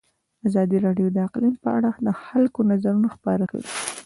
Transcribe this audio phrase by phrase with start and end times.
[0.47, 3.65] ازادي راډیو د اقلیم په اړه د خلکو نظرونه خپاره کړي.